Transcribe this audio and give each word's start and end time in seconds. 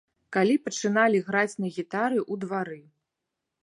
Калі 0.37 0.55
пачыналі 0.69 1.21
граць 1.29 1.55
на 1.61 1.67
гітары 1.77 2.19
ў 2.31 2.43
двары. 2.47 2.79